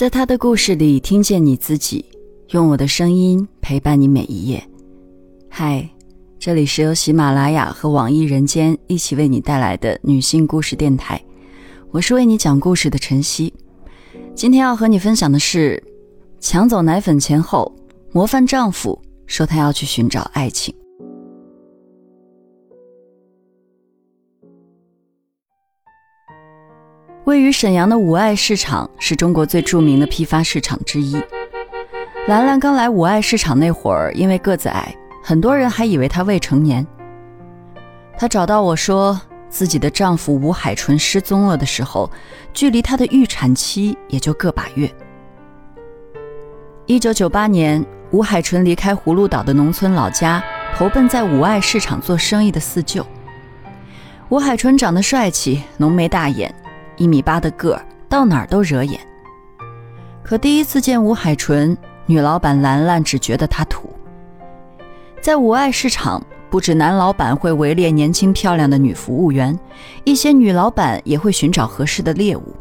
[0.00, 2.02] 在他的故事里听见你自己，
[2.52, 4.66] 用我的声音陪伴你每一页。
[5.50, 5.86] 嗨，
[6.38, 11.22] 这里是由喜马拉雅和网易人间一起为你带来的女性故事电台，
[11.90, 13.52] 我是为你讲故事的晨曦。
[14.34, 15.84] 今天要和你分享的是，
[16.40, 17.70] 抢走奶粉钱后，
[18.10, 20.74] 模范丈夫说他要去寻找爱情。
[27.30, 31.14] 位于沈阳的五爱市场是中国最著名的批发市场之一。
[32.26, 36.84] 兰兰刚来五爱市场那会儿，因为个子矮，很多人还以为她未成年。
[38.18, 42.10] 她找到我说，自己的丈夫吴海纯失踪了的时候，
[42.52, 44.92] 距离她的预产期也就个把月。
[46.86, 50.42] 一九九八年，吴海纯离开葫芦岛的农村老家，
[50.76, 53.06] 投奔在五爱市场做生意的四舅。
[54.30, 56.52] 吴海纯长得帅气，浓眉大眼。
[57.00, 59.00] 一米八的个儿，到哪儿都惹眼。
[60.22, 61.74] 可第一次见吴海纯，
[62.04, 63.88] 女老板兰兰只觉得他土。
[65.18, 69.58] 在五爱市场，不止男老板会围猎年轻漂亮的女服务员，
[70.04, 72.54] 一些女老板也会寻找合适的猎物。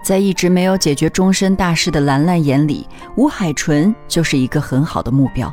[0.00, 5.52] 在一直没有解决终身大事的兰兰眼里，吴海纯就是一个很好的目标。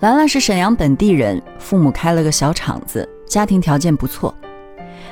[0.00, 4.34] 兰兰是沈阳本地人，父母开了个小厂子，家庭条件不错。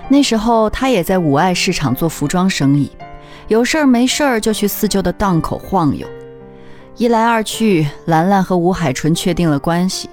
[0.08, 2.90] 那时候，他也在五爱市场做服装生意，
[3.48, 6.06] 有事儿没事儿就去四舅的档口晃悠。
[6.96, 10.08] 一来二去，兰兰和吴海纯确定了关系。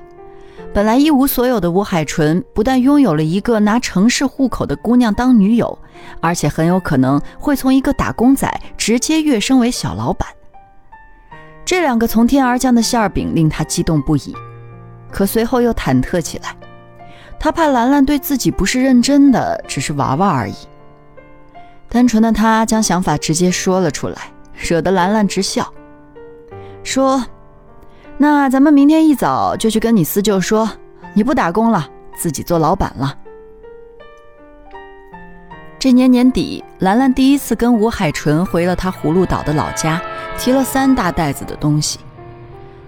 [0.73, 5.79] 本来一无所有的吴海纯，不但拥有了一个拿城市户口的姑娘当女友，
[6.19, 10.27] 而且很有可能会从一个打工仔直接跃升为小老板。
[11.63, 14.35] 这两个从天而降的馅儿饼令他激动不已，
[15.09, 16.53] 可随后又忐忑起来。
[17.39, 20.55] 他怕兰兰对自己不是认真的，只是玩玩而已。
[21.87, 24.17] 单纯的他将想法直接说了出来，
[24.53, 25.71] 惹得兰兰直笑，
[26.83, 27.23] 说
[28.17, 30.69] ：“那咱们明天一早就去跟你四舅说，
[31.13, 31.87] 你不打工了，
[32.17, 33.15] 自己做老板了。”
[35.77, 40.01] 这年年底，兰兰第一次跟吴海纯回了他葫芦岛的老家，
[40.37, 41.99] 提了三大袋子的东西，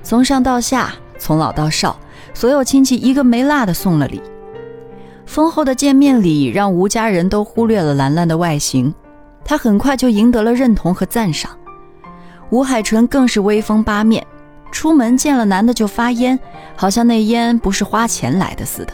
[0.02, 1.98] 从上到下，从老到少，
[2.34, 4.22] 所有亲戚一个没落的送了礼。
[5.28, 8.92] 丰厚的见面礼让吴家人都忽略了兰兰的外形，
[9.44, 11.52] 她很快就赢得了认同和赞赏。
[12.50, 14.26] 吴海纯更是威风八面，
[14.72, 16.40] 出门见了男的就发烟，
[16.78, 18.94] 好像那烟不是花钱来的似的。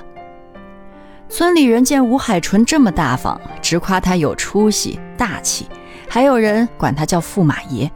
[1.30, 5.68] 村里人见吴海纯这么大方，直夸他有出息、大气，
[6.10, 7.90] 还有人管他叫驸马爷。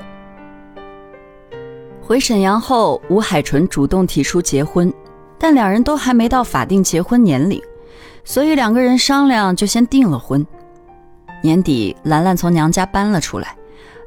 [1.99, 4.93] 回沈阳后，吴海纯主动提出结婚，
[5.39, 7.61] 但两人都还没到法定结婚年龄。
[8.27, 10.45] 所以两个人商量，就先订了婚。
[11.41, 13.55] 年底，兰兰从娘家搬了出来，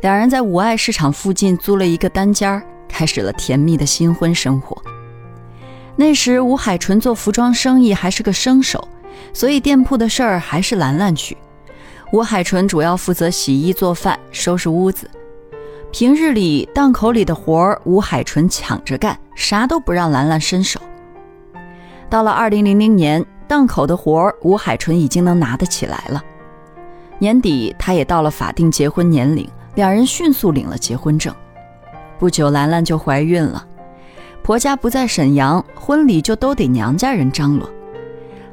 [0.02, 4.76] 两人在五爱市场附近租了一个单间儿，开始了甜蜜的新婚生活。
[5.96, 8.86] 那时，吴海纯做服装生意还是个生手，
[9.32, 11.34] 所以店铺的事儿还是兰兰去。
[12.12, 15.10] 吴海纯主要负责洗衣做饭、收拾屋子。
[15.90, 20.78] 平日里，档口里的活儿，吴海纯抢着干，啥都不让兰兰伸手。
[22.10, 23.24] 到了二零零零年。
[23.50, 26.22] 档口的活儿，吴海纯已经能拿得起来了。
[27.18, 29.44] 年底，他也到了法定结婚年龄，
[29.74, 31.34] 两人迅速领了结婚证。
[32.16, 33.66] 不久，兰兰就怀孕了。
[34.44, 37.68] 婆家不在沈阳，婚礼就都得娘家人张罗。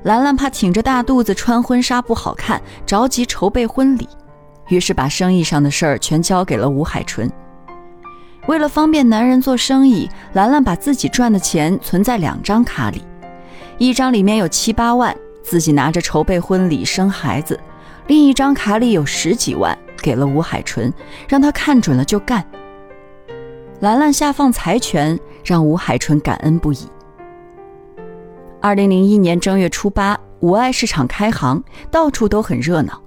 [0.02, 4.10] 兰兰怕挺着大肚子穿婚纱不好看，着急筹备婚礼，
[4.70, 7.32] 于是把生意上的事儿全交给了吴海纯。
[8.48, 13.04] 为了方便男人做生意，兰兰把自己赚的钱存在两张卡里。
[13.80, 17.56] 一张里面有七八万，自己拿着筹备婚礼、生孩子；
[18.08, 20.92] 另一张卡里有十几万，给了吴海纯，
[21.28, 22.44] 让他看准了就干。
[23.82, 26.80] 兰兰下放财权，让吴海纯感恩不已。
[28.60, 33.00] 二零零一年正月初八，五爱市场开行，到处都很热闹。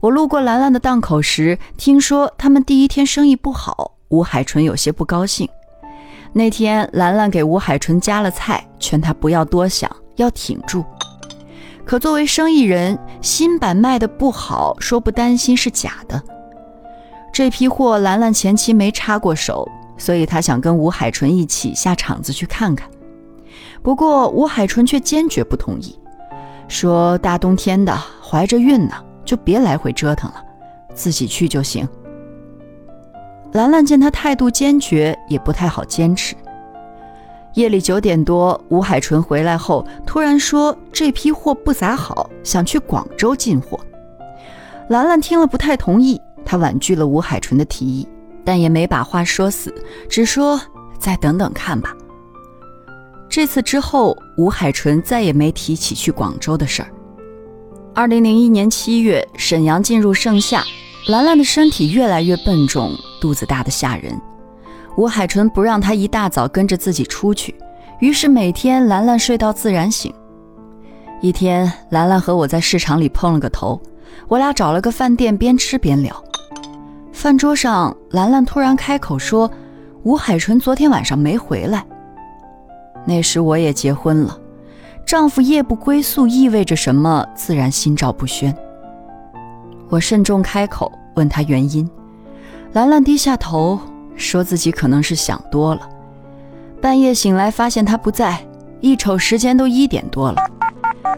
[0.00, 5.48] 我路过兰兰的档口时，听说他们第一天生意不好，吴海纯有些不高兴。
[6.34, 10.82] 那天，兰兰给吴海纯夹了菜，劝他不要多想，要挺住。
[11.84, 16.22] 可作为生意人，新版卖的不好，说不担心是假的。
[17.32, 19.68] 这批货兰兰前期没插过手，
[19.98, 22.88] 所以她想跟吴海纯一起下场子去看看。
[23.82, 25.98] 不过吴海纯却坚决不同意，
[26.66, 28.94] 说大冬天的，怀着孕呢，
[29.24, 30.42] 就别来回折腾了，
[30.94, 31.86] 自己去就行。
[33.52, 36.34] 兰兰见他态度坚决，也不太好坚持。
[37.54, 43.78] 夜里九点多，吴海纯回来后，突然说这批货不咋好，想去广州进货。
[44.88, 48.08] 兰兰听了不太同意，她婉拒了吴海纯的提议，
[48.42, 49.72] 但也没把话说死，
[50.08, 50.58] 只说
[50.98, 51.94] 再等等看吧。
[53.28, 56.88] 这次之后，吴海纯再也没提起去广州的事儿。
[57.94, 60.64] 二零零一年七月，沈阳进入盛夏，
[61.08, 64.20] 兰兰的身体越来越笨重，肚子大的吓人。
[64.96, 67.54] 吴海纯不让她一大早跟着自己出去，
[68.00, 70.12] 于是每天兰兰睡到自然醒。
[71.20, 73.80] 一天，兰兰和我在市场里碰了个头，
[74.26, 76.12] 我俩找了个饭店，边吃边聊。
[77.12, 79.48] 饭桌上，兰兰突然开口说
[80.02, 81.86] ：“吴海纯昨天晚上没回来。”
[83.06, 84.36] 那时我也结婚了，
[85.06, 87.24] 丈夫夜不归宿意味着什么？
[87.36, 88.52] 自然心照不宣。
[89.88, 91.88] 我慎重开口问她原因，
[92.72, 93.78] 兰兰低下头，
[94.16, 95.86] 说自己可能是想多了。
[96.80, 98.42] 半夜醒来发现他不在，
[98.80, 100.42] 一瞅时间都一点多了，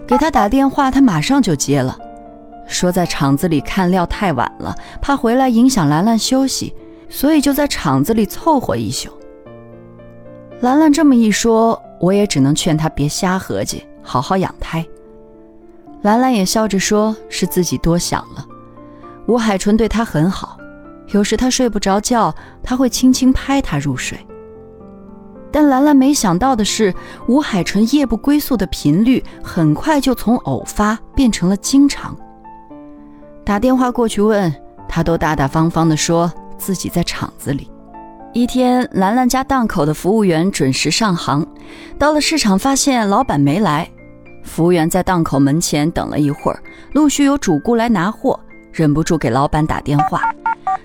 [0.05, 1.97] 给他打电话，他马上就接了，
[2.67, 6.75] 说在厂子里看料太晚了，怕回来影响兰兰休息，
[7.09, 9.09] 所以就在厂子里凑合一宿。
[10.61, 14.85] 兰兰这么一说，我也只能劝她别瞎合计，好好养胎。
[16.03, 18.45] 兰兰也笑着说：“是自己多想了。”
[19.27, 20.59] 吴海纯对她很好，
[21.09, 24.19] 有时她睡不着觉，他会轻轻拍她入睡。
[25.53, 26.93] 但兰兰没想到的是，
[27.29, 32.17] 吴海纯夜不归宿的频率很快就从偶发变成了经常。
[33.45, 34.53] 打电话过去问
[34.89, 37.71] 他，都大大方方地说自己在厂子里。
[38.33, 41.47] 一天，兰兰家档口的服务员准时上行，
[42.01, 43.89] 到了市场发现老板没来。
[44.43, 46.61] 服务员在档口门前等了一会儿，
[46.95, 48.39] 陆续有主顾来拿货，
[48.73, 50.21] 忍不住给老板打电话，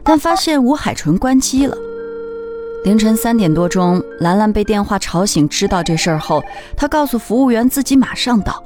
[0.10, 1.78] 但发现吴海纯关机了。
[2.84, 6.44] 凌晨三点多钟，兰兰被电话吵醒，知道这事儿后，
[6.76, 8.64] 她告诉服务员自己马上到，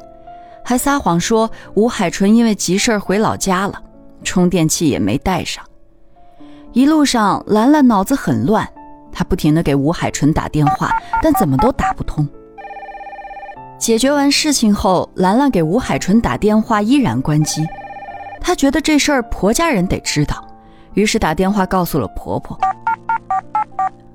[0.64, 3.74] 还撒谎说吴海纯因为急事回老家了，
[4.24, 5.62] 充电器也没带上。
[6.72, 8.66] 一路上，兰兰脑子很乱，
[9.12, 10.92] 她不停地给吴海纯打电话，
[11.22, 12.26] 但怎么都打不通。
[13.78, 17.66] 解决完事情后，兰兰给吴海纯打电话依然关机，
[18.40, 20.42] 她觉得这事儿婆家人得知道，
[20.94, 22.58] 于是打电话告诉了婆婆。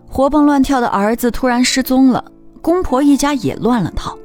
[0.08, 2.24] 活蹦乱跳的儿子突然失踪了，
[2.60, 4.16] 公婆一家也乱了套。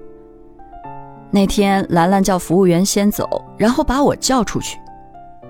[1.29, 4.77] 那天，兰兰叫服务员先走，然后把我叫出去。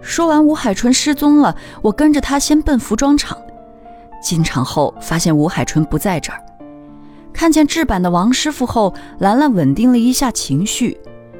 [0.02, 3.38] 说完吴海纯失踪了，我跟着他先奔服装厂。
[4.22, 6.42] 进厂后发现吴海纯不在这儿，
[7.34, 10.98] 看见制版的王师傅后，兰兰稳定了一下情绪，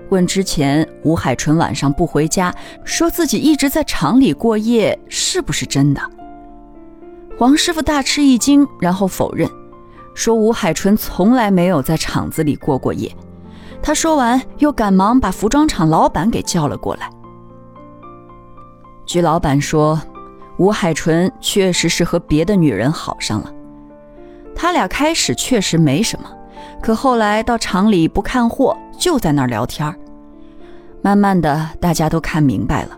[0.10, 2.54] 问之前吴海纯晚上不回家，
[2.84, 6.02] 说自己一直在厂里过夜，是不是真的？
[7.38, 9.50] 黄师傅大吃一惊，然后否认，
[10.14, 13.12] 说吴海纯从来没有在厂子里过过夜。
[13.82, 17.10] 他说完，又赶忙把服装厂老板给叫了过来。
[19.06, 20.00] 据老板说，
[20.58, 23.52] 吴海纯确实是和别的女人好上了。
[24.56, 26.32] 他俩开始确实没什么，
[26.82, 29.94] 可后来到厂里不看货，就在那儿聊天
[31.02, 32.98] 慢慢的，大家都看明白了。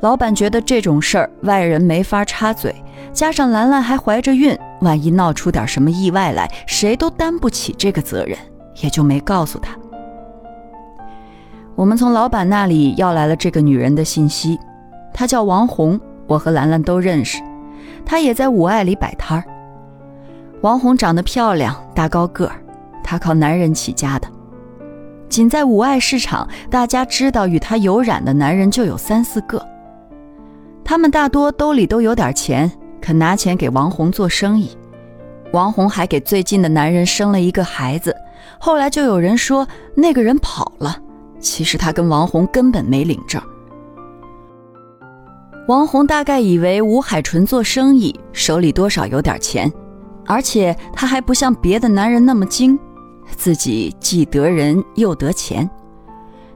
[0.00, 2.74] 老板觉得这种事儿外人没法插嘴，
[3.12, 8.36] 加上兰兰还怀着孕，万一闹出点什么意外来，谁都担不起这个责任，
[8.82, 9.74] 也就没告诉他。
[11.74, 14.58] 我们从老板那里要来了这个女人的信息。
[15.14, 17.42] 她叫王红，我和兰兰都认识。
[18.04, 19.44] 她也在五爱里摆摊儿。
[20.60, 22.56] 王红长得漂亮，大高个儿，
[23.06, 24.28] 她靠男人起家的。
[25.28, 29.64] 仅在五爱市场，大家知道与她有染的男人就有三四个。
[30.84, 32.70] 他们大多兜里都有点钱，
[33.00, 34.76] 肯拿钱给王红做生意。
[35.52, 38.14] 王红还给最近的男人生了一个孩子。
[38.58, 40.96] 后来就有人说那个人跑了，
[41.40, 43.40] 其实他跟王红根本没领证。
[45.66, 49.72] 王红大概以为吴海纯做生意手里多少有点钱，
[50.24, 52.78] 而且他还不像别的男人那么精，
[53.36, 55.68] 自己既得人又得钱。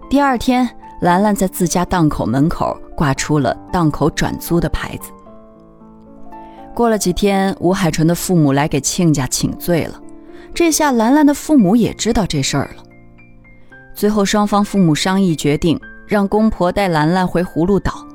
[0.08, 0.68] 第二天，
[1.00, 5.10] 兰兰在自家档口门口挂出了档口转租的牌子。
[6.74, 10.00] 过了几天，吴海纯的父母来给亲家请罪了，
[10.54, 12.82] 这下兰兰的父母也知道这事儿了。
[13.94, 18.06] 最后，双方父母商议决定，让公婆带兰兰回葫芦岛。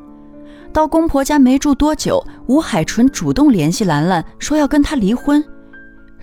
[0.74, 5.44] 到公婆家没住多久，吴海纯主动联系兰兰，说要跟她离婚，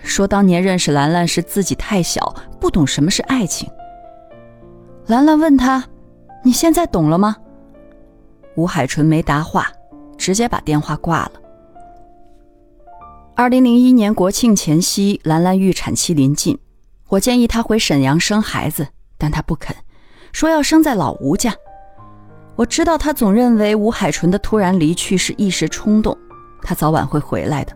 [0.03, 3.67] 说当年认识兰兰时自己太小，不懂什么是爱情。
[5.07, 5.83] 兰兰问他
[6.43, 7.35] ：“你现在懂了吗？”
[8.55, 9.71] 吴海纯没答话，
[10.17, 11.31] 直接把电话挂了。
[13.35, 16.59] 二零零一年国庆前夕，兰兰预产期临近，
[17.09, 19.75] 我建议她回沈阳生孩子，但她不肯，
[20.31, 21.55] 说要生在老吴家。
[22.55, 26.15] 我知道她总认为吴海纯的突然离去是一时冲动，
[26.61, 27.75] 他早晚会回来的。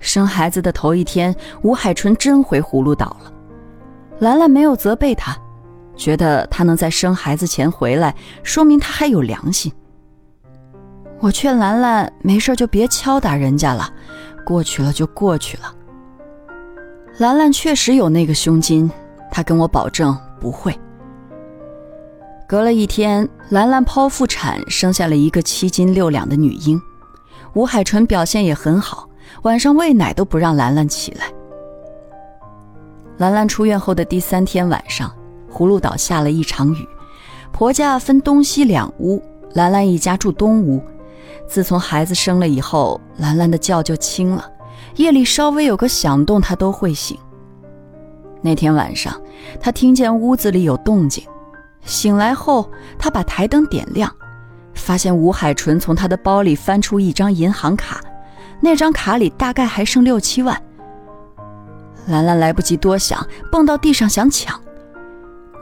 [0.00, 3.32] 生孩子的头一天，吴海纯真回葫芦岛了。
[4.18, 5.36] 兰兰没有责备他，
[5.94, 9.72] 觉得他能在生孩子前回来，说明他还有良心。
[11.20, 13.92] 我劝兰兰没事就别敲打人家了，
[14.44, 15.74] 过去了就过去了。
[17.18, 18.90] 兰兰确实有那个胸襟，
[19.30, 20.74] 她跟我保证不会。
[22.48, 26.80] 隔了一天，兰兰剖腹产生下了一个七斤六两的女婴，
[27.52, 29.06] 吴海纯表现也很好，
[29.42, 31.26] 晚上喂奶都不让兰兰起来。
[33.18, 35.10] 兰兰出院后的第三天晚上，
[35.52, 36.88] 葫芦岛下了一场雨，
[37.52, 39.22] 婆家分东西两屋，
[39.54, 40.82] 兰兰一家住东屋。
[41.46, 44.50] 自从孩子生了以后，兰兰的觉就轻了，
[44.96, 47.18] 夜里稍微有个响动，她都会醒。
[48.40, 49.20] 那天晚上，
[49.60, 51.24] 她听见屋子里有动静。
[51.82, 54.14] 醒来后，他把台灯点亮，
[54.74, 58.00] 发现吴海纯从他的包里翻出一张银行卡，
[58.60, 60.60] 那张卡里大概还剩六七万。
[62.06, 64.60] 兰兰来不及多想，蹦到地上想抢，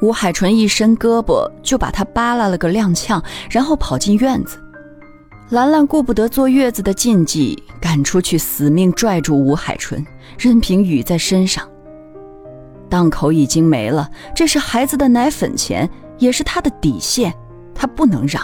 [0.03, 4.59] 吴海纯一伸胳膊就把他扒拉了个踉跄，然后跑进院子。
[5.51, 10.05] 兰兰顾不得坐月子的禁忌，赶出去死命拽住吴海纯，
[10.39, 11.67] 任凭雨在身上。
[12.89, 15.89] 档口已经没了，这是孩子的奶粉钱。
[16.19, 17.33] 也是他的底线，
[17.73, 18.43] 他不能让。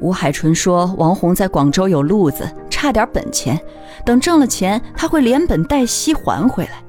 [0.00, 2.50] 吴海纯说：“王红在广州有路子，
[2.82, 3.60] 差点本钱，
[4.04, 6.82] 等挣了钱，他会连本带息还回来。”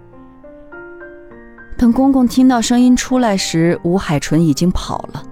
[1.77, 5.23] 等公公听到声音出来时，吴海纯已经跑了。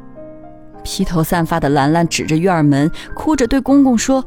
[0.84, 4.24] 披头散发的兰兰指着院门，哭着对公公说：“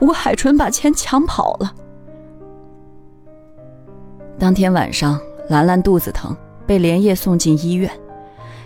[0.00, 1.74] 吴海纯把钱抢跑了。”
[4.40, 6.34] 当天晚上，兰兰肚子疼，
[6.66, 7.90] 被连夜送进医院。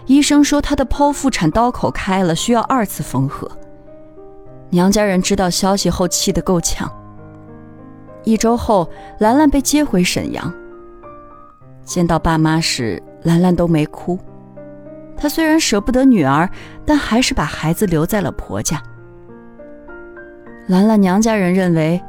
[0.07, 3.50] 医生说她的剖腹产刀口开了，需要二次缝合。
[4.69, 6.88] 娘家人知道消息后气得够呛。
[8.25, 10.53] 一周后，兰兰被接回沈阳。
[11.85, 14.19] 见到爸妈时，兰兰都没哭。
[15.17, 16.49] 她虽然舍不得女儿，
[16.87, 18.81] 但还是把孩子留在了婆家。
[20.69, 22.00] 兰兰娘家人认为，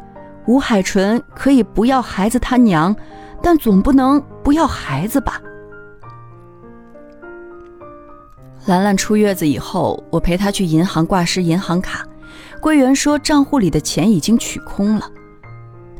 [0.45, 2.95] 吴海纯可以不要孩子他娘，
[3.41, 5.41] 但总不能不要孩子吧。
[8.67, 12.05] 兰兰出月子以后，我陪她去银行挂失银行卡，
[12.61, 15.09] 柜员说账户里的钱已经取空了。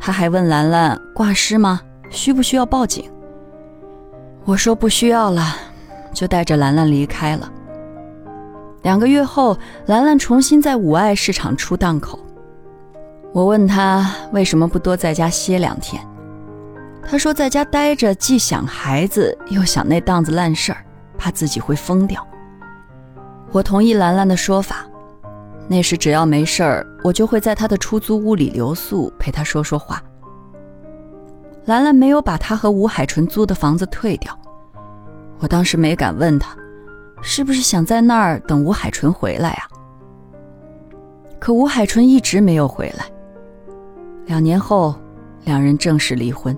[0.03, 1.79] 他还问兰兰挂失吗？
[2.09, 3.07] 需不需要报警？
[4.45, 5.55] 我说不需要了，
[6.11, 7.47] 就带着兰兰离开了。
[8.81, 9.55] 两个月后，
[9.85, 12.19] 兰兰重新在五爱市场出档口。
[13.31, 16.03] 我问她为什么不多在家歇两天，
[17.07, 20.83] 她说在家待着既想孩子，又想那档子烂事儿，
[21.15, 22.25] 怕自己会疯掉。
[23.51, 24.77] 我同意兰兰的说法，
[25.71, 30.03] 那时只要没事儿，我就会在他的出租屋里留宿，陪他说说话。
[31.63, 34.37] 兰兰没有把他和吴海纯租的房子退掉，
[35.39, 36.53] 我当时没敢问他，
[37.21, 39.63] 是不是想在那儿等吴海纯回来啊？
[41.39, 43.05] 可吴海纯一直没有回来。
[44.25, 44.93] 两年后，
[45.45, 46.53] 两人正式离婚。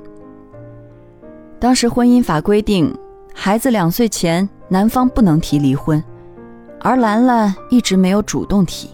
[1.59, 2.91] 当时婚姻法规定，
[3.31, 6.03] 孩子两岁前，男方不能提离婚。
[6.81, 8.89] 而兰兰一直没有主动提。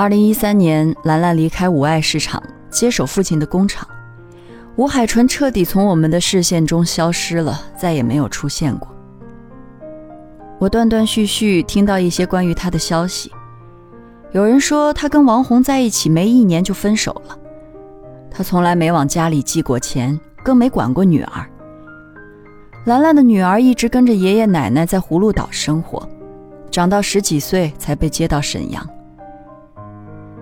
[0.00, 3.86] 二零一三年，兰兰离开五爱市场，接手父亲的工厂，
[4.76, 8.88] 吴海纯彻底从我们的视线中消失了，再也没有出现过。
[10.58, 13.30] 我断断续续听到一些关于他的消息，
[14.32, 17.38] 有人说他跟王红在一起没一年就分手了，
[18.30, 21.46] 他从来没往家里寄过钱，更没管过女儿。
[22.86, 26.08] 兰兰的女儿一直跟着爷爷奶奶在葫芦岛生活，
[26.70, 28.82] 长到十几岁才被接到沈阳。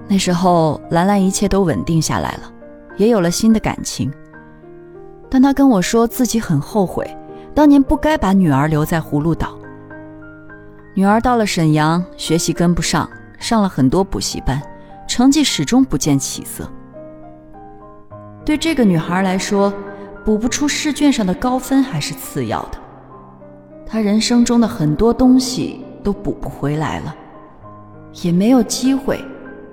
[0.09, 2.51] 那时候，兰兰一切都稳定下来了，
[2.97, 4.11] 也有了新的感情。
[5.29, 7.07] 但她跟我说自己很后悔，
[7.55, 9.57] 当年不该把女儿留在葫芦岛。
[10.95, 14.61] 女儿到了沈阳，学习跟不上，上了很多补习班，
[15.07, 16.67] 成绩始终不见起色。
[18.47, 19.71] 对这个女孩来说，
[20.25, 22.79] 补不出试卷上的高分还是次要的，
[23.87, 27.15] 她人生中的很多东西都补不回来了，
[28.23, 29.23] 也没有机会